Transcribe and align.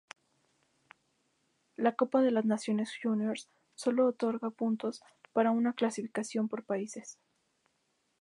La 1.75 1.91
Copa 1.93 2.23
de 2.23 2.31
las 2.31 2.43
Naciones 2.43 2.91
Juniors 2.99 3.51
sólo 3.75 4.07
otorga 4.07 4.49
puntos 4.49 5.03
para 5.31 5.51
una 5.51 5.73
clasificación 5.73 6.47
por 6.49 6.63
países. 6.65 7.19